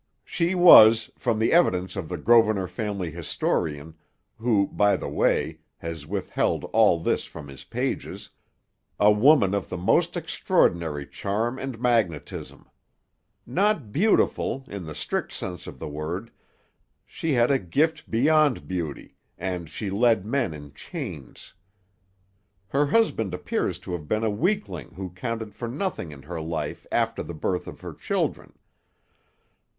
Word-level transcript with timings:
She 0.25 0.55
was, 0.55 1.11
from 1.15 1.37
the 1.37 1.53
evidence 1.53 1.95
of 1.95 2.09
the 2.09 2.17
Grosvenor 2.17 2.65
family 2.67 3.11
historian, 3.11 3.93
who, 4.39 4.67
by 4.73 4.95
the 4.97 5.07
way, 5.07 5.59
has 5.77 6.07
withheld 6.07 6.63
all 6.73 6.99
this 6.99 7.25
from 7.25 7.47
his 7.49 7.65
pages, 7.65 8.31
a 8.99 9.11
woman 9.11 9.53
of 9.53 9.69
the 9.69 9.77
most 9.77 10.17
extraordinary 10.17 11.05
charm 11.05 11.59
and 11.59 11.79
magnetism. 11.79 12.67
Not 13.45 13.91
beautiful, 13.91 14.65
in 14.67 14.85
the 14.87 14.95
strict 14.95 15.33
sense 15.33 15.67
of 15.67 15.77
the 15.77 15.87
word, 15.87 16.31
she 17.05 17.33
had 17.33 17.51
a 17.51 17.59
gift 17.59 18.09
beyond 18.09 18.67
beauty, 18.67 19.17
and 19.37 19.69
she 19.69 19.91
led 19.91 20.25
men 20.25 20.51
in 20.51 20.73
chains. 20.73 21.53
Her 22.69 22.87
husband 22.87 23.35
appears 23.35 23.77
to 23.77 23.91
have 23.91 24.07
been 24.07 24.23
a 24.23 24.31
weakling 24.31 24.93
who 24.95 25.11
counted 25.11 25.53
for 25.53 25.67
nothing 25.67 26.11
in 26.11 26.23
her 26.23 26.41
life 26.41 26.87
after 26.91 27.21
the 27.21 27.35
birth 27.35 27.67
of 27.67 27.81
her 27.81 27.93
children. 27.93 28.53